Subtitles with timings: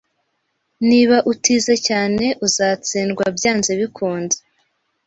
[0.89, 4.37] Niba utize cyane, uzatsindwa byanze bikunze